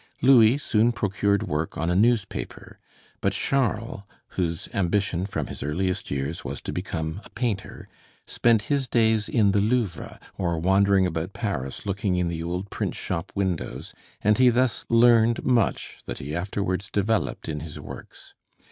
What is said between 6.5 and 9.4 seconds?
to become a painter, spent his days